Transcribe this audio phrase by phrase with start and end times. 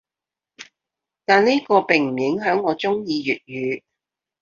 [1.25, 3.83] 但呢個並唔影響我中意粵語‘